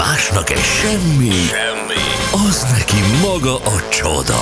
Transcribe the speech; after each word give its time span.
Másnak 0.00 0.50
egy 0.50 0.58
semmi, 0.58 1.30
semmi, 1.30 2.02
az 2.48 2.66
neki 2.72 2.96
maga 3.22 3.56
a 3.56 3.88
csoda. 3.90 4.40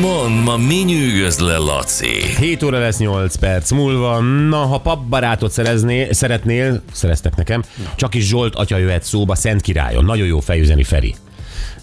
Mond, 0.00 0.44
ma 0.44 0.56
mi 0.56 0.74
nyűgöz 0.74 1.38
le, 1.38 1.56
Laci? 1.56 2.36
7 2.38 2.62
óra 2.62 2.78
lesz 2.78 2.98
8 2.98 3.36
perc 3.36 3.70
múlva. 3.70 4.20
Na, 4.20 4.56
ha 4.56 4.78
papbarátot 4.78 5.50
szereznél, 5.50 6.12
szeretnél, 6.12 6.82
szereztek 6.92 7.36
nekem, 7.36 7.62
csak 7.94 8.14
is 8.14 8.24
Zsolt 8.26 8.54
atya 8.54 8.76
jöhet 8.76 9.02
szóba 9.02 9.34
Szent 9.34 9.60
Királyon. 9.60 10.04
Nagyon 10.04 10.26
jó 10.26 10.40
fejüzeni 10.40 10.82
Feri. 10.82 11.14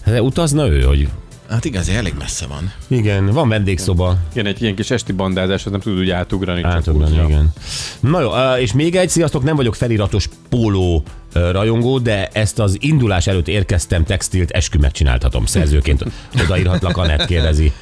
De 0.04 0.22
utazna 0.22 0.66
ő, 0.66 0.82
hogy 0.82 1.08
Hát 1.50 1.64
igazi, 1.64 1.94
elég 1.94 2.14
messze 2.18 2.46
van. 2.46 2.72
igen, 2.88 3.26
van 3.26 3.48
vendégszoba, 3.48 4.16
Igen, 4.32 4.46
egy 4.46 4.62
ilyen 4.62 4.74
kis 4.74 4.90
esti 4.90 5.12
bandázás, 5.12 5.64
az 5.64 5.70
nem 5.70 5.80
tud 5.80 5.98
úgy 5.98 6.10
átugrani. 6.10 6.60
csak 6.60 6.70
átugrani, 6.72 7.16
ja. 7.16 7.24
igen. 7.24 7.52
Na 8.00 8.20
jó, 8.20 8.30
és 8.60 8.72
még 8.72 8.96
egy, 8.96 9.08
sziasztok, 9.08 9.42
nem 9.42 9.56
vagyok 9.56 9.74
feliratos 9.74 10.28
póló 10.48 11.02
rajongó, 11.32 11.98
de 11.98 12.28
ezt 12.32 12.58
az 12.58 12.76
indulás 12.80 13.26
előtt 13.26 13.48
érkeztem 13.48 14.04
textilt 14.04 14.50
eskü 14.50 14.78
megcsináltatom 14.78 15.46
szerzőként. 15.46 16.04
Odaírhatlak, 16.44 16.96
Anett 16.96 17.24
kérdezi. 17.26 17.72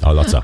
A 0.00 0.12
Laca. 0.12 0.42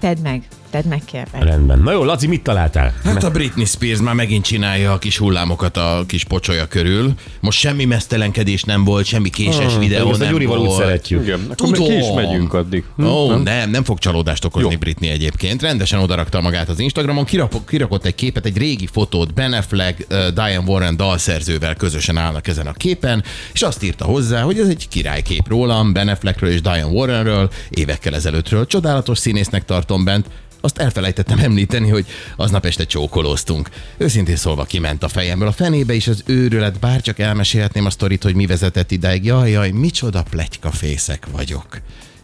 Tedd 0.00 0.18
meg, 0.22 0.48
tedd 0.70 0.86
meg 0.86 1.02
kérlek. 1.04 1.44
Rendben. 1.44 1.78
Na 1.78 1.92
jó, 1.92 2.04
Laci, 2.04 2.26
mit 2.26 2.42
találtál? 2.42 2.94
Hát 3.04 3.24
a 3.24 3.30
Britney 3.30 3.64
Spears 3.64 4.00
már 4.00 4.14
megint 4.14 4.44
csinálja 4.44 4.92
a 4.92 4.98
kis 4.98 5.18
hullámokat 5.18 5.76
a 5.76 6.04
kis 6.06 6.24
pocsolya 6.24 6.66
körül. 6.66 7.12
Most 7.40 7.58
semmi 7.58 7.84
mesztelenkedés 7.84 8.62
nem 8.62 8.84
volt, 8.84 9.06
semmi 9.06 9.30
késes 9.30 9.76
videó 9.78 10.10
Ezt 10.10 10.20
a 10.20 10.24
nem 10.24 10.32
Gyurival 10.32 10.58
úgy 10.58 10.66
volt. 10.66 10.82
szeretjük. 10.82 11.22
Igen, 11.22 11.40
akkor 11.50 11.70
még 11.70 11.80
ki 11.80 11.96
is 11.96 12.06
megyünk 12.14 12.54
addig. 12.54 12.84
Hm? 12.96 13.04
Ó, 13.04 13.08
oh, 13.08 13.42
nem, 13.42 13.70
nem 13.70 13.84
fog 13.84 13.98
csalódást 13.98 14.44
okozni 14.44 14.70
Jó. 14.70 14.78
Britney 14.78 15.08
egyébként. 15.08 15.62
Rendesen 15.62 16.00
odarakta 16.00 16.40
magát 16.40 16.68
az 16.68 16.78
Instagramon, 16.78 17.24
kirakott, 17.24 17.68
kirakott 17.68 18.04
egy 18.04 18.14
képet, 18.14 18.44
egy 18.44 18.56
régi 18.56 18.88
fotót, 18.92 19.34
Ben 19.34 19.52
Affleck, 19.52 20.06
uh, 20.10 20.26
Diane 20.26 20.62
Warren 20.66 20.96
dalszerzővel 20.96 21.74
közösen 21.74 22.16
állnak 22.16 22.48
ezen 22.48 22.66
a 22.66 22.72
képen, 22.72 23.24
és 23.52 23.62
azt 23.62 23.82
írta 23.82 24.04
hozzá, 24.04 24.42
hogy 24.42 24.58
ez 24.58 24.68
egy 24.68 24.88
királykép 24.88 25.48
rólam, 25.48 25.92
Ben 25.92 26.08
Affleckről 26.08 26.50
és 26.50 26.60
Diane 26.60 26.86
Warrenről, 26.86 27.50
évekkel 27.70 28.14
ezelőttről. 28.14 28.66
Csodálatos 28.66 29.18
színésznek 29.18 29.64
tartom 29.64 30.04
bent, 30.04 30.26
azt 30.60 30.78
elfelejtettem 30.78 31.38
említeni, 31.38 31.88
hogy 31.88 32.06
aznap 32.36 32.66
este 32.66 32.84
csókolóztunk. 32.84 33.68
Őszintén 33.96 34.36
szólva 34.36 34.64
kiment 34.64 35.02
a 35.02 35.08
fejemből 35.08 35.48
a 35.48 35.52
fenébe, 35.52 35.94
és 35.94 36.08
az 36.08 36.22
őrület 36.26 36.78
bárcsak 36.78 37.18
elmesélhetném 37.18 37.86
a 37.86 37.90
sztorit, 37.90 38.22
hogy 38.22 38.34
mi 38.34 38.46
vezetett 38.46 38.90
ideig. 38.90 39.24
Jaj, 39.24 39.50
jaj, 39.50 39.70
micsoda 39.70 40.22
pletykafészek 40.30 41.26
vagyok. 41.32 41.80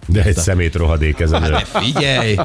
De 0.06 0.22
egy 0.22 0.36
szemét 0.36 0.74
rohadék 0.74 1.20
ez 1.20 1.32
a. 1.32 1.38
De 1.38 1.64
figyelj! 1.64 2.36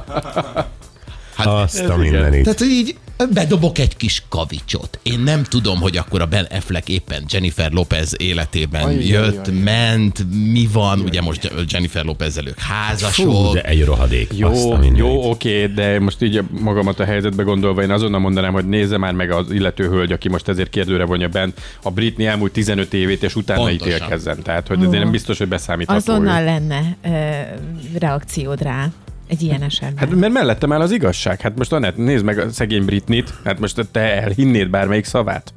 Hát, 1.45 1.63
Azt 1.63 1.79
a 1.79 1.97
mindenit. 1.97 2.43
tehát 2.43 2.61
így 2.61 2.95
bedobok 3.33 3.77
egy 3.77 3.97
kis 3.97 4.23
kavicsot. 4.29 4.99
Én 5.03 5.19
nem 5.19 5.43
tudom, 5.43 5.79
hogy 5.79 5.97
akkor 5.97 6.21
a 6.21 6.25
Ben 6.25 6.47
Affleck 6.51 6.89
éppen 6.89 7.23
Jennifer 7.29 7.71
Lopez 7.71 8.13
életében 8.17 8.83
Ajj, 8.83 9.07
jött, 9.07 9.47
ajj, 9.47 9.55
ajj. 9.55 9.63
ment, 9.63 10.25
mi 10.51 10.67
van, 10.73 10.99
ugye 10.99 11.21
most 11.21 11.51
Jennifer 11.67 12.05
Lopez 12.05 12.37
ők 12.45 12.59
házasok. 12.59 13.33
Fú, 13.33 13.51
de 13.53 13.61
egy 13.61 13.85
rohadék. 13.85 14.33
Jó, 14.37 14.77
jó, 14.95 15.29
oké, 15.29 15.65
de 15.67 15.99
most 15.99 16.21
így 16.21 16.41
magamat 16.59 16.99
a 16.99 17.05
helyzetbe 17.05 17.43
gondolva, 17.43 17.81
én 17.81 17.91
azonnal 17.91 18.19
mondanám, 18.19 18.53
hogy 18.53 18.65
nézze 18.67 18.97
már 18.97 19.13
meg 19.13 19.31
az 19.31 19.51
illető 19.51 19.87
hölgy, 19.89 20.11
aki 20.11 20.29
most 20.29 20.47
ezért 20.47 20.69
kérdőre 20.69 21.05
vonja 21.05 21.27
bent 21.27 21.61
a 21.83 21.91
Britney 21.91 22.25
elmúlt 22.25 22.51
15 22.51 22.93
évét, 22.93 23.23
és 23.23 23.35
utána 23.35 23.63
Pontosan. 23.63 23.87
ítélkezzen. 23.87 24.43
Tehát, 24.43 24.67
hogy 24.67 24.83
azért 24.85 25.03
nem 25.03 25.11
biztos, 25.11 25.37
hogy 25.37 25.47
beszámítható. 25.47 25.99
Azonnal 26.13 26.41
ő. 26.41 26.45
lenne 26.45 26.95
ö, 27.03 27.97
reakciód 27.99 28.61
rá 28.61 28.89
egy 29.31 29.41
ilyen 29.41 29.61
esetben. 29.61 29.97
Hát 29.97 30.15
mert 30.15 30.33
mellettem 30.33 30.71
áll 30.71 30.81
az 30.81 30.91
igazság. 30.91 31.41
Hát 31.41 31.57
most 31.57 31.71
Anett, 31.71 31.97
nézd 31.97 32.23
meg 32.23 32.39
a 32.39 32.49
szegény 32.49 32.85
Britnit, 32.85 33.33
hát 33.43 33.59
most 33.59 33.87
te 33.91 33.99
elhinnéd 33.99 34.69
bármelyik 34.69 35.05
szavát. 35.05 35.53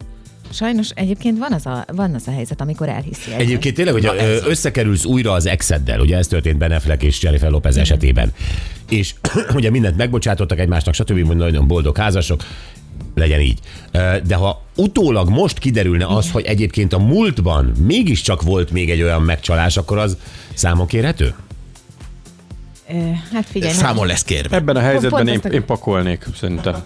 Sajnos 0.50 0.90
egyébként 0.94 1.38
van 1.38 1.52
az 1.52 1.66
a, 1.66 1.84
van 1.92 2.14
az 2.14 2.22
a 2.26 2.30
helyzet, 2.30 2.60
amikor 2.60 2.88
elhiszi 2.88 3.32
egy 3.32 3.40
Egyébként 3.40 3.74
tényleg, 3.74 3.94
hogy 3.94 4.10
összekerülsz 4.46 5.04
újra 5.04 5.32
az 5.32 5.46
exeddel, 5.46 6.00
ugye 6.00 6.16
ez 6.16 6.26
történt 6.26 6.58
Ben 6.58 6.72
Affleck 6.72 7.02
és 7.02 7.22
Jennifer 7.22 7.50
Lopez 7.50 7.76
esetében, 7.76 8.32
és 8.88 9.14
ugye 9.56 9.70
mindent 9.70 9.96
megbocsátottak 9.96 10.58
egymásnak, 10.58 10.94
stb. 10.94 11.32
nagyon 11.32 11.66
boldog 11.66 11.96
házasok, 11.96 12.42
legyen 13.14 13.40
így. 13.40 13.58
De 14.26 14.34
ha 14.34 14.62
utólag 14.76 15.28
most 15.28 15.58
kiderülne 15.58 16.06
az, 16.06 16.30
hogy 16.30 16.44
egyébként 16.44 16.92
a 16.92 16.98
múltban 16.98 17.64
mégiscsak 17.86 18.42
volt 18.42 18.70
még 18.70 18.90
egy 18.90 19.02
olyan 19.02 19.22
megcsalás, 19.22 19.76
akkor 19.76 19.98
az 19.98 20.16
számon 20.54 20.86
kérhető? 20.86 21.34
Hát 23.32 23.46
figyelj, 23.46 23.72
Számon 23.72 24.06
lesz 24.06 24.22
kérve. 24.22 24.56
Ebben 24.56 24.76
a 24.76 24.80
helyzetben 24.80 25.28
én, 25.28 25.40
én 25.50 25.64
pakolnék, 25.64 26.26
szerintem. 26.36 26.82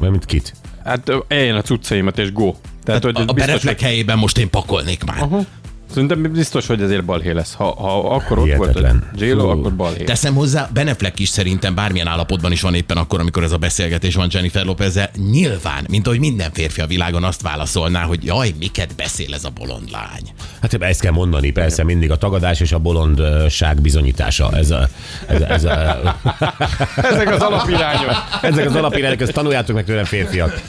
Mert 0.00 0.12
mint 0.12 0.24
kit? 0.24 0.52
Hát 0.84 1.12
eljön 1.28 1.56
a 1.56 1.62
cuccaimat 1.62 2.18
és 2.18 2.32
go. 2.32 2.54
Tehát, 2.84 3.04
hogy 3.04 3.24
A, 3.26 3.32
biztos, 3.32 3.64
hogy, 3.64 3.82
helyében 3.82 4.18
most 4.18 4.38
én 4.38 4.50
pakolnék 4.50 5.04
már. 5.04 5.22
Aha. 5.22 5.44
Szerintem 5.92 6.22
biztos, 6.32 6.66
hogy 6.66 6.82
ezért 6.82 7.04
balhé 7.04 7.30
lesz. 7.32 7.54
Ha, 7.54 7.64
ha 7.78 8.14
akkor 8.14 8.38
ott 8.38 8.44
Hihetetlen. 8.44 9.08
volt 9.16 9.22
a 9.22 9.24
j 9.24 9.30
Fú. 9.30 9.48
akkor 9.48 9.74
balhé. 9.74 10.04
Teszem 10.04 10.34
hozzá, 10.34 10.68
Ben 10.72 10.88
Affleck 10.88 11.18
is 11.18 11.28
szerintem 11.28 11.74
bármilyen 11.74 12.06
állapotban 12.06 12.52
is 12.52 12.60
van 12.60 12.74
éppen 12.74 12.96
akkor, 12.96 13.20
amikor 13.20 13.42
ez 13.42 13.52
a 13.52 13.56
beszélgetés 13.56 14.14
van 14.14 14.28
Jennifer 14.30 14.64
lopez 14.64 15.00
Nyilván, 15.30 15.86
mint 15.88 16.06
ahogy 16.06 16.18
minden 16.18 16.50
férfi 16.52 16.80
a 16.80 16.86
világon 16.86 17.24
azt 17.24 17.42
válaszolná, 17.42 18.02
hogy 18.02 18.24
jaj, 18.24 18.54
miket 18.58 18.94
beszél 18.96 19.34
ez 19.34 19.44
a 19.44 19.50
bolond 19.58 19.90
lány. 19.90 20.22
Hát 20.60 20.82
ezt 20.82 21.00
kell 21.00 21.12
mondani, 21.12 21.50
persze 21.50 21.84
mindig 21.84 22.10
a 22.10 22.16
tagadás 22.16 22.60
és 22.60 22.72
a 22.72 22.78
bolondság 22.78 23.80
bizonyítása. 23.80 24.50
Ez 24.56 24.70
a, 24.70 24.88
ez, 25.26 25.40
a- 25.42 25.46
ez 25.48 25.64
a, 25.64 25.98
Ezek 27.12 27.30
az 27.34 27.40
alapirányok. 27.40 28.10
ezek 28.42 28.66
az 28.66 28.74
alapirányok, 28.74 29.20
ezt 29.20 29.32
tanuljátok 29.32 29.74
meg 29.74 29.84
tőlem 29.84 30.04
férfiak. 30.04 30.60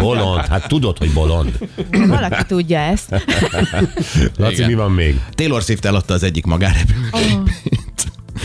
Bolond, 0.00 0.46
hát 0.46 0.68
tudod, 0.68 0.98
hogy 0.98 1.12
bolond. 1.12 1.58
valaki 1.90 2.44
tudja 2.46 2.78
ezt. 2.78 3.14
Laci, 4.42 4.54
Igen. 4.54 4.68
mi 4.68 4.74
van 4.74 4.92
még? 4.92 5.20
Taylor 5.30 5.62
Swift 5.62 5.84
eladta 5.84 6.14
az 6.14 6.22
egyik 6.22 6.44
magárepülőgépét. 6.44 7.50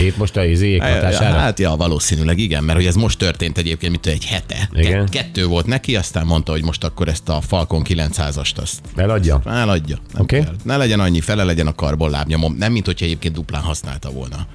Épp 0.00 0.16
most 0.16 0.36
a 0.36 0.44
izék 0.44 0.82
hatására? 0.82 1.38
Hát 1.38 1.58
ja, 1.58 1.70
valószínűleg 1.76 2.38
igen, 2.38 2.64
mert 2.64 2.78
hogy 2.78 2.86
ez 2.86 2.94
most 2.94 3.18
történt 3.18 3.58
egyébként, 3.58 3.92
mint 3.92 4.06
egy 4.06 4.24
hete. 4.24 4.68
Igen. 4.72 4.92
Ke- 4.92 5.08
kettő 5.10 5.46
volt 5.46 5.66
neki, 5.66 5.96
aztán 5.96 6.26
mondta, 6.26 6.52
hogy 6.52 6.62
most 6.64 6.84
akkor 6.84 7.08
ezt 7.08 7.28
a 7.28 7.40
Falcon 7.40 7.82
900-ast 7.88 8.54
azt 8.56 8.80
Eladja? 8.96 9.40
eladja. 9.46 9.98
Nem 10.12 10.22
Oké. 10.22 10.40
kell. 10.40 10.54
Ne 10.64 10.76
legyen 10.76 11.00
annyi, 11.00 11.20
fele 11.20 11.44
legyen 11.44 11.66
a 11.66 11.74
karbon 11.74 12.10
lábnyomom. 12.10 12.54
Nem, 12.58 12.72
mint 12.72 12.86
hogyha 12.86 13.04
egyébként 13.04 13.34
duplán 13.34 13.62
használta 13.62 14.10
volna. 14.10 14.46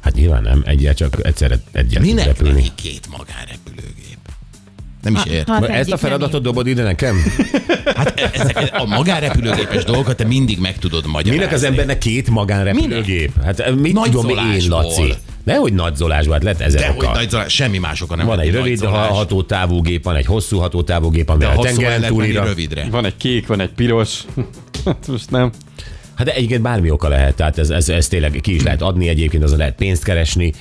Hát 0.00 0.14
nyilván 0.14 0.42
nem, 0.42 0.62
egyel 0.66 0.94
csak 0.94 1.18
egyszerre 1.26 1.60
egyel 1.72 2.00
tud 2.00 2.08
Minek 2.10 2.24
repülni. 2.26 2.64
két 2.74 3.08
magárepülőgép? 3.16 4.01
Nem 5.02 5.14
is 5.14 5.32
ért. 5.32 5.48
ha- 5.48 5.66
Ezt 5.68 5.92
a 5.92 5.96
feladatot 5.96 6.42
dobod 6.42 6.66
ide 6.66 6.82
nekem? 6.82 7.16
Hát 7.96 8.20
e- 8.20 8.30
ezek 8.32 8.70
a 8.78 8.84
magárepülőgépes 8.84 9.84
dolgokat 9.84 10.16
te 10.16 10.24
mindig 10.24 10.58
meg 10.60 10.78
tudod 10.78 11.06
magyarázni. 11.06 11.36
Minek 11.38 11.52
az 11.52 11.62
embernek 11.62 11.98
két 11.98 12.30
magánrepülőgép? 12.30 13.30
Hát 13.44 13.60
eh, 13.60 13.74
mit 13.74 13.92
Nagy 13.92 14.10
tudom 14.10 14.28
én. 14.28 14.62
Laci? 14.68 15.14
Nehogy 15.44 15.72
nagy 15.72 15.96
Zolásból, 15.96 16.32
hát 16.34 16.42
lehet 16.42 16.60
ezer 16.60 16.80
Dehogy 16.80 17.04
oka. 17.04 17.12
nagy 17.12 17.30
Zolás, 17.30 17.52
semmi 17.54 17.78
más 17.78 18.00
oka 18.00 18.16
nem. 18.16 18.26
Van 18.26 18.40
egy 18.40 18.50
rövid 18.50 18.76
Zolás. 18.76 19.08
hatótávú 19.08 19.80
gép, 19.82 20.04
van 20.04 20.16
egy 20.16 20.26
hosszú 20.26 20.58
hatótávú 20.58 21.10
gép, 21.10 21.28
amivel 21.28 21.54
hosszú 21.54 21.68
el 21.68 21.74
tengeren 21.76 22.02
túlira. 22.02 22.44
rövidre. 22.44 22.86
Van 22.90 23.04
egy 23.04 23.16
kék, 23.16 23.46
van 23.46 23.60
egy 23.60 23.70
piros. 23.76 24.20
Hát 24.84 25.06
most 25.08 25.30
nem. 25.30 25.50
Hát 26.22 26.30
de 26.30 26.36
egyébként 26.36 26.62
bármi 26.62 26.90
oka 26.90 27.08
lehet, 27.08 27.34
tehát 27.34 27.58
ez, 27.58 27.70
ez, 27.70 27.88
ez 27.88 28.08
tényleg 28.08 28.38
ki 28.42 28.54
is 28.54 28.62
lehet 28.62 28.82
adni, 28.82 29.08
egyébként 29.08 29.42
azon 29.42 29.58
lehet 29.58 29.74
pénzt 29.74 30.04
keresni, 30.04 30.52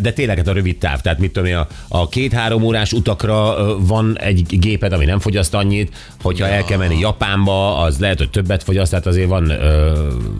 de 0.00 0.12
tényleg 0.12 0.36
hát 0.36 0.48
a 0.48 0.52
rövid 0.52 0.78
táv, 0.78 1.00
tehát 1.00 1.18
mit 1.18 1.32
tudom 1.32 1.48
én, 1.48 1.56
a, 1.56 1.66
a 1.88 2.08
két-három 2.08 2.62
órás 2.62 2.92
utakra 2.92 3.56
van 3.78 4.18
egy 4.18 4.58
géped, 4.58 4.92
ami 4.92 5.04
nem 5.04 5.18
fogyaszt 5.18 5.54
annyit, 5.54 5.96
hogyha 6.22 6.46
el 6.46 6.64
kell 6.64 6.78
menni 6.78 6.98
Japánba, 6.98 7.78
az 7.78 7.98
lehet, 7.98 8.18
hogy 8.18 8.30
többet 8.30 8.62
fogyaszt, 8.62 8.90
tehát 8.90 9.06
azért 9.06 9.28
van 9.28 9.50
ö, 9.50 9.92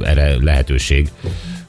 erre 0.03 0.37
lehetőség 0.41 1.11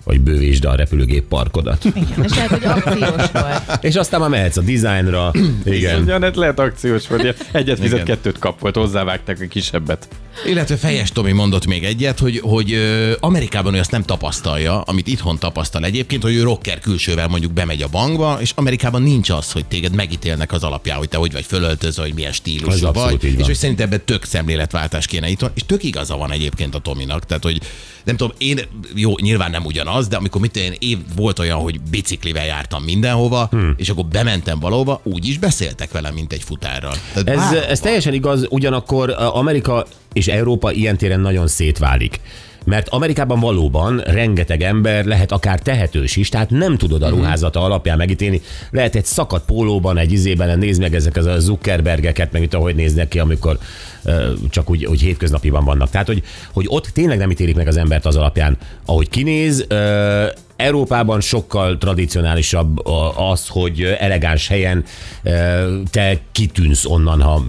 hogy 0.03 0.21
bővítsd 0.21 0.65
a 0.65 0.75
repülőgép 0.75 1.27
parkodat. 1.27 1.83
Igen, 1.83 2.23
és 2.23 2.35
lehet, 2.35 2.49
hogy 2.49 2.63
akciós 2.63 3.31
volt. 3.31 3.77
És 3.81 3.95
aztán 3.95 4.19
már 4.19 4.29
mehetsz 4.29 4.57
a 4.57 4.61
dizájnra. 4.61 5.31
Igen. 5.63 6.01
Ugyanet 6.01 6.35
lehet 6.35 6.59
akciós 6.59 7.07
volt. 7.07 7.45
Egyet 7.51 7.79
fizet, 7.79 8.03
kettőt 8.03 8.39
kap 8.39 8.59
volt, 8.59 8.75
hozzávágták 8.75 9.41
a 9.41 9.47
kisebbet. 9.47 10.07
Illetve 10.45 10.77
Fejes 10.77 11.11
Tomi 11.11 11.31
mondott 11.31 11.65
még 11.65 11.83
egyet, 11.83 12.19
hogy, 12.19 12.39
hogy 12.43 12.77
Amerikában 13.19 13.73
ő 13.73 13.79
azt 13.79 13.91
nem 13.91 14.03
tapasztalja, 14.03 14.81
amit 14.81 15.07
itthon 15.07 15.39
tapasztal 15.39 15.85
egyébként, 15.85 16.23
hogy 16.23 16.35
ő 16.35 16.43
rocker 16.43 16.79
külsővel 16.79 17.27
mondjuk 17.27 17.51
bemegy 17.53 17.81
a 17.81 17.87
bankba, 17.87 18.37
és 18.39 18.51
Amerikában 18.55 19.01
nincs 19.01 19.29
az, 19.29 19.51
hogy 19.51 19.65
téged 19.65 19.95
megítélnek 19.95 20.51
az 20.51 20.63
alapján, 20.63 20.97
hogy 20.97 21.09
te 21.09 21.17
hogy 21.17 21.31
vagy 21.31 21.45
fölöltözve, 21.45 22.01
hogy 22.01 22.13
milyen 22.13 22.31
stílusú 22.31 22.91
vagy, 22.91 23.23
és 23.23 23.45
hogy 23.45 23.55
szerintem 23.55 23.85
ebben 23.85 24.01
tök 24.05 24.23
szemléletváltás 24.23 25.07
kéne 25.07 25.29
itthon, 25.29 25.51
és 25.53 25.61
tök 25.65 25.83
igaza 25.83 26.17
van 26.17 26.31
egyébként 26.31 26.75
a 26.75 26.79
Tominak, 26.79 27.25
tehát 27.25 27.43
hogy 27.43 27.61
nem 28.03 28.17
tudom, 28.17 28.33
én, 28.37 28.59
jó, 28.95 29.13
nyilván 29.21 29.51
nem 29.51 29.65
ugyanaz, 29.65 30.07
de 30.07 30.15
amikor 30.15 30.41
mit 30.41 30.55
én, 30.55 30.73
év 30.79 30.97
volt 31.15 31.39
olyan, 31.39 31.59
hogy 31.59 31.81
biciklivel 31.89 32.45
jártam 32.45 32.83
mindenhova, 32.83 33.47
hmm. 33.51 33.73
és 33.77 33.89
akkor 33.89 34.05
bementem 34.05 34.59
valahova, 34.59 35.01
úgy 35.03 35.27
is 35.27 35.37
beszéltek 35.37 35.91
velem, 35.91 36.13
mint 36.13 36.33
egy 36.33 36.43
futárral. 36.43 36.95
Tehát 37.13 37.29
Ez, 37.29 37.59
ez 37.69 37.79
teljesen 37.79 38.13
igaz, 38.13 38.45
ugyanakkor 38.49 39.15
Amerika 39.17 39.85
és 40.15 40.27
Európa 40.27 40.71
ilyen 40.71 40.97
téren 40.97 41.19
nagyon 41.19 41.47
szétválik. 41.47 42.19
Mert 42.65 42.89
Amerikában 42.89 43.39
valóban 43.39 43.97
rengeteg 43.97 44.61
ember 44.61 45.05
lehet 45.05 45.31
akár 45.31 45.59
tehetős 45.59 46.15
is, 46.15 46.29
tehát 46.29 46.49
nem 46.49 46.77
tudod 46.77 47.01
a 47.01 47.09
ruházata 47.09 47.63
alapján 47.63 47.97
megítélni. 47.97 48.41
Lehet 48.71 48.95
egy 48.95 49.05
szakadt 49.05 49.45
pólóban, 49.45 49.97
egy 49.97 50.11
izében, 50.11 50.59
nézd 50.59 50.81
meg 50.81 50.95
ezek 50.95 51.15
az 51.15 51.25
a 51.25 51.39
Zuckerbergeket, 51.39 52.31
meg 52.31 52.41
itt 52.41 52.53
ahogy 52.53 52.75
néznek 52.75 53.07
ki, 53.07 53.19
amikor 53.19 53.57
ö, 54.03 54.33
csak 54.49 54.69
úgy, 54.69 54.85
úgy 54.85 55.01
hétköznapiban 55.01 55.63
vannak. 55.65 55.89
Tehát, 55.89 56.07
hogy, 56.07 56.23
hogy 56.53 56.65
ott 56.69 56.85
tényleg 56.85 57.17
nem 57.17 57.31
ítélik 57.31 57.55
meg 57.55 57.67
az 57.67 57.77
embert 57.77 58.05
az 58.05 58.15
alapján, 58.15 58.57
ahogy 58.85 59.09
kinéz, 59.09 59.65
ö, 59.67 60.25
Európában 60.55 61.21
sokkal 61.21 61.77
tradicionálisabb 61.77 62.85
az, 63.31 63.47
hogy 63.47 63.95
elegáns 63.99 64.47
helyen 64.47 64.83
ö, 65.23 65.79
te 65.91 66.17
kitűnsz 66.31 66.85
onnan, 66.85 67.21
ha 67.21 67.45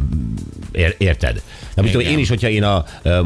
ér- 0.73 0.95
érted. 0.99 1.43
Na, 1.75 1.83
mit 1.83 1.91
tudom, 1.93 2.07
én 2.07 2.19
is, 2.19 2.29
hogyha 2.29 2.49
én 2.49 2.63
a 2.63 2.85
ö, 3.03 3.21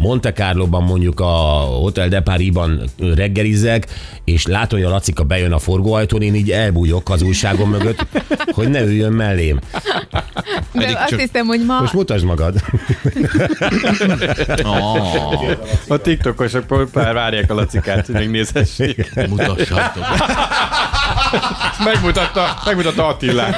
Monte 0.00 0.32
Carlo-ban 0.32 0.82
mondjuk 0.82 1.20
a 1.20 1.24
Hotel 1.80 2.08
de 2.08 2.20
Paris-ban 2.20 2.82
reggelizek, 3.14 3.86
és 4.24 4.46
látom, 4.46 4.78
hogy 4.78 4.88
a 4.88 4.90
Lacika 4.90 5.24
bejön 5.24 5.52
a 5.52 5.58
forgóajtón, 5.58 6.22
én 6.22 6.34
így 6.34 6.50
elbújok 6.50 7.10
az 7.10 7.22
újságom 7.22 7.70
mögött, 7.70 8.06
hogy 8.52 8.68
ne 8.68 8.80
üljön 8.80 9.12
mellém. 9.12 9.60
Pedig 10.72 10.88
De 10.88 10.98
azt 10.98 11.08
csak- 11.08 11.20
hiszem, 11.20 11.46
hogy 11.46 11.64
ma... 11.64 11.80
Most 11.80 11.92
mutasd 11.92 12.24
magad. 12.24 12.54
Ah, 14.62 15.56
A 15.88 15.96
tiktokosok 15.96 16.90
pár 16.92 17.14
várják 17.14 17.50
a 17.50 17.54
lacikát, 17.54 18.06
hogy 18.06 18.14
megnézhessék. 18.14 19.14
mutassátok. 19.28 20.04
Megmutatta, 21.84 22.58
megmutatta 22.64 23.06
Attilát. 23.06 23.56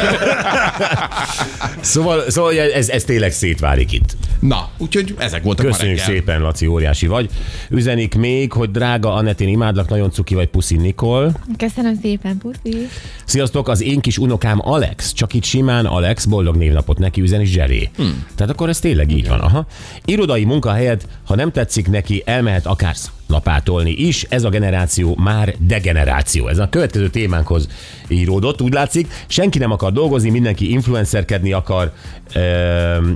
Szóval, 1.80 2.30
szóval 2.30 2.58
ez, 2.58 2.88
ez 2.88 3.04
tényleg 3.04 3.32
szétválik 3.32 3.92
itt. 3.92 4.16
Na, 4.40 4.68
úgyhogy 4.78 5.14
ezek 5.18 5.42
voltak 5.42 5.66
Köszönjük 5.66 5.98
szépen, 5.98 6.40
Laci, 6.40 6.66
óriási 6.66 7.06
vagy. 7.06 7.30
Üzenik 7.70 8.14
még, 8.14 8.52
hogy 8.52 8.70
drága 8.70 9.14
Anett, 9.14 9.40
én 9.40 9.48
imádlak, 9.48 9.88
nagyon 9.88 10.10
cuki 10.10 10.34
vagy, 10.34 10.48
puszi 10.48 10.76
Nikol. 10.76 11.32
Köszönöm 11.56 11.98
szépen, 12.02 12.38
puszi. 12.38 12.88
Sziasztok, 13.24 13.68
az 13.68 13.82
én 13.82 14.00
kis 14.00 14.18
unokám 14.18 14.60
Alex, 14.62 15.12
csak 15.12 15.34
itt 15.34 15.44
simán 15.44 15.86
Alex, 15.86 16.24
boldog 16.24 16.56
névnapot 16.56 16.98
neki 16.98 17.20
üzen 17.20 17.40
is 17.40 17.50
Zseré. 17.50 17.90
Hmm. 17.96 18.24
Tehát 18.34 18.52
akkor 18.52 18.68
ez 18.68 18.78
tényleg 18.78 19.10
így 19.10 19.28
van. 19.28 19.40
Aha. 19.40 19.66
Irodai 20.04 20.44
munkahelyet, 20.44 21.08
ha 21.26 21.34
nem 21.34 21.52
tetszik 21.52 21.88
neki, 21.88 22.22
elmehet 22.26 22.66
akár 22.66 22.94
lapátolni 23.28 23.90
is. 23.90 24.26
Ez 24.28 24.44
a 24.44 24.48
generáció 24.48 25.16
már 25.18 25.54
degeneráció. 25.58 26.48
Ez 26.48 26.58
a 26.58 26.68
következő 26.68 27.08
témánkhoz 27.08 27.68
íródott, 28.08 28.62
úgy 28.62 28.72
látszik. 28.72 29.12
Senki 29.26 29.58
nem 29.58 29.70
akar 29.70 29.92
dolgozni, 29.92 30.30
mindenki 30.30 30.70
influencerkedni 30.70 31.52
akar. 31.52 31.92
Ehm, 32.32 33.10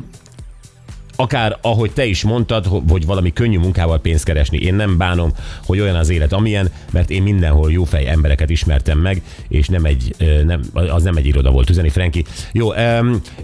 akár 1.23 1.59
ahogy 1.61 1.93
te 1.93 2.05
is 2.05 2.23
mondtad, 2.23 2.67
ho- 2.67 2.83
hogy 2.91 3.07
valami 3.07 3.33
könnyű 3.33 3.59
munkával 3.59 3.99
pénzt 4.01 4.25
keresni. 4.25 4.59
Én 4.59 4.75
nem 4.75 4.97
bánom, 4.97 5.33
hogy 5.67 5.81
olyan 5.81 5.97
az 5.97 6.09
élet, 6.09 6.33
amilyen, 6.33 6.71
mert 6.93 7.11
én 7.11 7.23
mindenhol 7.23 7.73
jó 7.73 7.85
fej 7.85 8.09
embereket 8.09 8.51
ismertem 8.51 8.99
meg, 8.99 9.23
és 9.49 9.69
nem 9.69 9.85
egy, 9.85 10.15
nem, 10.47 10.61
az 10.73 11.03
nem 11.03 11.17
egy 11.17 11.27
iroda 11.27 11.51
volt, 11.51 11.71
üzeni 11.71 11.89
Franki. 11.89 12.25
Jó, 12.53 12.73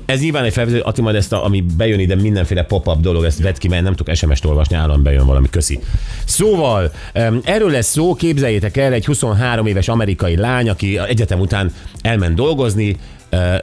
ez 0.05 0.21
nyilván 0.21 0.45
egy 0.45 0.53
felvezető, 0.53 0.83
Ati 0.83 1.01
majd 1.01 1.17
ezt, 1.17 1.33
a, 1.33 1.45
ami 1.45 1.65
bejön 1.77 2.01
ide, 2.01 2.15
mindenféle 2.15 2.63
pop-up 2.63 3.01
dolog, 3.01 3.25
ezt 3.25 3.43
vedd 3.43 3.59
ki, 3.59 3.69
mert 3.69 3.83
nem 3.83 3.95
tudok 3.95 4.15
SMS-t 4.15 4.45
olvasni, 4.45 4.75
állandóan 4.75 5.03
bejön 5.03 5.27
valami, 5.27 5.51
köszi. 5.51 5.79
Szóval, 6.25 6.93
erről 7.45 7.71
lesz 7.71 7.91
szó, 7.91 8.15
képzeljétek 8.15 8.77
el, 8.77 8.93
egy 8.93 9.05
23 9.05 9.67
éves 9.67 9.89
amerikai 9.89 10.37
lány, 10.37 10.69
aki 10.69 10.99
egyetem 10.99 11.41
után 11.41 11.73
elment 12.03 12.35
dolgozni, 12.35 12.97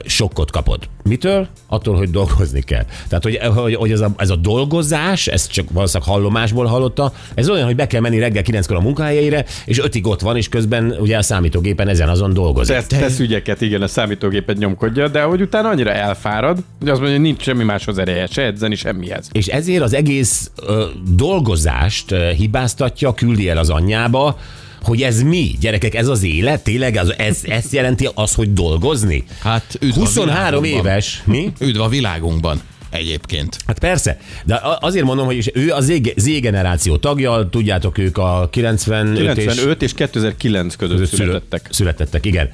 sokkot 0.06 0.51
kapott. 0.51 0.89
Mitől? 1.03 1.47
Attól, 1.67 1.95
hogy 1.95 2.09
dolgozni 2.09 2.62
kell. 2.62 2.85
Tehát, 3.07 3.23
hogy, 3.23 3.38
hogy, 3.56 3.75
hogy 3.75 3.91
ez, 3.91 4.00
a, 4.00 4.12
ez 4.17 4.29
a 4.29 4.35
dolgozás, 4.35 5.27
ezt 5.27 5.51
csak 5.51 5.65
valószínűleg 5.71 6.13
hallomásból 6.13 6.65
hallotta, 6.65 7.13
ez 7.33 7.50
olyan, 7.50 7.65
hogy 7.65 7.75
be 7.75 7.88
kell 7.88 8.01
menni 8.01 8.19
reggel 8.19 8.44
9-kor 8.45 8.75
a 8.75 8.79
munkahelyeire, 8.81 9.45
és 9.65 9.79
ötig 9.79 10.07
ott 10.07 10.21
van, 10.21 10.38
és 10.38 10.50
közben 10.50 10.95
ugye 11.00 11.17
a 11.17 11.21
számítógépen 11.21 11.88
ezen 11.88 12.09
azon 12.09 12.33
dolgozik. 12.33 12.75
Tesz, 12.75 12.88
tesz 12.88 13.19
ügyeket, 13.19 13.62
igen, 13.62 13.81
a 13.81 13.88
számítógépet 13.88 14.57
nyomkodja, 14.57 15.07
de 15.07 15.21
hogy 15.21 15.41
utána 15.41 15.69
annyira 15.69 15.91
elfárad, 15.91 16.57
hogy 16.79 16.89
azt 16.89 17.00
mondja, 17.00 17.17
hogy 17.17 17.25
nincs 17.25 17.41
semmi 17.41 17.63
máshoz 17.63 17.97
ereje, 17.97 18.27
se 18.27 18.41
edzeni, 18.41 18.75
semmihez. 18.75 19.29
És 19.31 19.47
ezért 19.47 19.83
az 19.83 19.94
egész 19.94 20.51
ö, 20.62 20.85
dolgozást 21.15 22.12
ö, 22.12 22.29
hibáztatja, 22.29 23.13
küldi 23.13 23.50
el 23.50 23.57
az 23.57 23.69
anyjába, 23.69 24.38
hogy 24.86 25.02
ez 25.02 25.22
mi? 25.22 25.56
Gyerekek, 25.60 25.96
ez 25.96 26.08
az 26.08 26.24
élet? 26.24 26.64
Tényleg 26.64 26.98
ez, 26.98 27.14
ez, 27.18 27.40
ez 27.44 27.74
jelenti 27.74 28.10
az, 28.14 28.34
hogy 28.34 28.54
dolgozni? 28.54 29.24
Hát 29.40 29.78
üdv 29.82 29.98
a 29.98 30.00
23 30.00 30.62
világunkban. 30.62 30.92
éves. 30.92 31.22
Mi? 31.26 31.52
Üdv 31.60 31.82
a 31.82 31.88
világunkban 31.88 32.62
egyébként. 32.90 33.58
Hát 33.68 33.80
persze, 33.80 34.18
de 34.46 34.62
azért 34.80 35.06
mondom, 35.06 35.26
hogy 35.26 35.52
ő 35.54 35.72
a 35.72 35.82
Z, 35.82 35.92
Z 36.16 36.40
generáció 36.40 36.98
tagja, 36.98 37.48
tudjátok, 37.50 37.98
ők 37.98 38.18
a 38.18 38.48
95, 38.52 39.34
95 39.34 39.82
és 39.82 39.94
2009 39.94 40.76
között 40.76 41.00
és 41.00 41.08
születettek. 41.08 41.68
Születettek, 41.72 42.26
igen. 42.26 42.50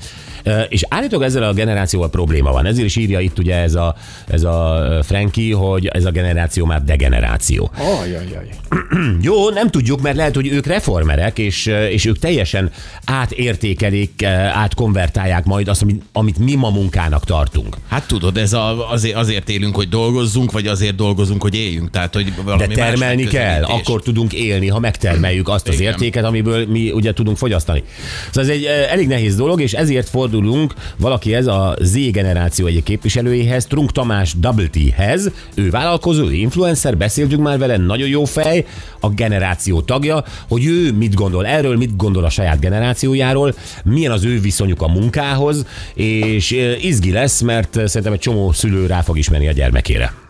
És 0.70 0.86
állítólag 0.90 1.26
ezzel 1.26 1.44
a 1.44 1.54
generációval 1.54 2.10
probléma 2.10 2.52
van. 2.52 2.66
Ezért 2.66 2.86
is 2.86 2.96
írja 2.96 3.20
itt 3.20 3.40
ugye 3.40 3.56
ez 3.56 3.76
a, 3.76 3.96
ez 4.28 4.44
a 4.44 4.88
Frankie, 5.04 5.56
hogy 5.56 5.88
ez 5.88 6.06
a 6.06 6.12
generáció 6.12 6.66
már 6.66 6.84
degeneráció. 6.84 7.72
Ajajaj. 8.02 8.50
Jó, 9.22 9.50
nem 9.50 9.70
tudjuk, 9.70 10.02
mert 10.02 10.16
lehet, 10.16 10.36
hogy 10.36 10.48
ők 10.48 10.66
reformerek, 10.66 11.38
és, 11.38 11.66
és 11.66 12.06
ők 12.06 12.20
teljesen 12.20 12.72
átértékelik, 13.06 14.26
átkonvertálják 14.54 15.46
majd 15.46 15.68
azt, 15.68 15.82
amit, 15.82 16.04
amit 16.12 16.38
mi 16.38 16.56
ma 16.56 16.70
munkának 16.70 17.26
tartunk. 17.26 17.78
Hát 17.88 18.08
tudod, 18.08 18.38
ez 18.38 18.54
a, 18.54 18.92
azért, 18.92 19.16
azért 19.16 19.50
élünk, 19.50 19.76
hogy 19.76 19.90
dolgozzunk, 19.90 20.52
vagy 20.52 20.68
azért 20.68 20.96
dolgozunk, 20.96 21.42
hogy 21.42 21.56
éljünk. 21.56 21.90
Tehát, 21.90 22.14
hogy 22.14 22.26
De 22.26 22.42
valami 22.44 22.66
más 22.66 22.76
termelni 22.76 23.24
kell, 23.24 23.64
akkor 23.64 24.02
tudunk 24.02 24.34
élni, 24.34 24.68
ha 24.68 24.80
megtermeljük 24.80 25.50
azt 25.50 25.68
az 25.68 25.80
Igen. 25.80 25.92
értéket, 25.92 26.24
amiből 26.24 26.68
mi 26.68 26.92
ugye 26.92 27.14
tudunk 27.14 27.38
fogyasztani. 27.38 27.84
Szóval 28.32 28.52
ez 28.52 28.58
egy 28.58 28.66
elég 28.66 29.08
nehéz 29.08 29.36
dolog, 29.36 29.62
és 29.62 29.74
ezért 29.74 30.10
fordulunk 30.32 30.74
valaki 30.98 31.34
ez 31.34 31.48
a 31.48 31.76
Z 31.82 32.12
generáció 32.12 32.66
egyik 32.66 32.84
képviselőjéhez, 32.84 33.66
Trunk 33.66 33.92
Tamás 33.92 34.34
Double 34.40 34.68
T-hez. 34.68 35.32
Ő 35.54 35.70
vállalkozó, 35.70 36.30
influencer, 36.30 36.98
beszéltünk 36.98 37.42
már 37.42 37.58
vele, 37.58 37.78
nagyon 37.78 38.08
jó 38.08 38.26
fej, 38.26 38.66
a 39.00 39.10
generáció 39.10 39.82
tagja, 39.82 40.24
hogy 40.48 40.66
ő 40.66 40.92
mit 40.92 41.14
gondol 41.14 41.46
erről, 41.46 41.78
mit 41.78 41.96
gondol 41.96 42.24
a 42.24 42.30
saját 42.30 42.60
generációjáról, 42.60 43.54
milyen 43.84 44.12
az 44.12 44.24
ő 44.24 44.40
viszonyuk 44.40 44.82
a 44.82 44.88
munkához, 44.88 45.66
és 45.94 46.52
eh, 46.52 46.86
izgi 46.86 47.12
lesz, 47.12 47.42
mert 47.42 47.74
szerintem 47.74 48.14
egy 48.14 48.20
csomó 48.20 48.52
szülő 48.52 48.86
rá 48.86 49.02
fog 49.02 49.18
ismerni 49.18 49.48
a 49.48 49.52
gyermekére. 49.52 50.21